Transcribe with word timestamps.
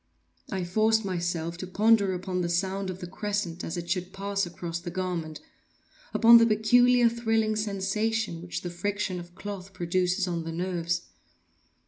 I 0.51 0.63
forced 0.63 1.05
myself 1.05 1.57
to 1.59 1.67
ponder 1.67 2.15
upon 2.15 2.41
the 2.41 2.49
sound 2.49 2.89
of 2.89 3.01
the 3.01 3.05
crescent 3.05 3.63
as 3.63 3.77
it 3.77 3.87
should 3.87 4.11
pass 4.11 4.47
across 4.47 4.79
the 4.79 4.89
garment—upon 4.89 6.39
the 6.39 6.47
peculiar 6.47 7.07
thrilling 7.07 7.55
sensation 7.55 8.41
which 8.41 8.61
the 8.63 8.71
friction 8.71 9.19
of 9.19 9.35
cloth 9.35 9.73
produces 9.73 10.27
on 10.27 10.43
the 10.43 10.51
nerves. 10.51 11.03